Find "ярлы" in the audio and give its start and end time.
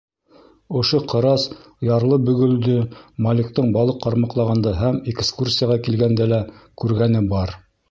1.87-2.17